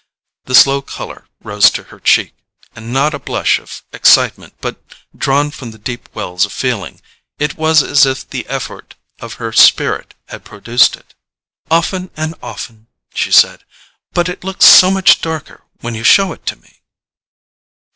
[0.45, 2.33] The slow colour rose to her cheek,
[2.75, 4.83] not a blush of excitement but
[5.15, 7.01] drawn from the deep wells of feeling;
[7.37, 11.13] it was as if the effort of her spirit had produced it.
[11.69, 13.63] "Often and often," she said.
[14.11, 16.81] "But it looks so much darker when you show it to me!"